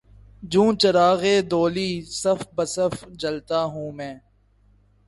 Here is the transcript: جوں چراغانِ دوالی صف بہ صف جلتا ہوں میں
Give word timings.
جوں 0.51 0.69
چراغانِ 0.81 1.33
دوالی 1.51 1.91
صف 2.21 2.39
بہ 2.55 2.63
صف 2.75 2.93
جلتا 3.21 3.59
ہوں 3.73 3.89
میں 3.97 4.13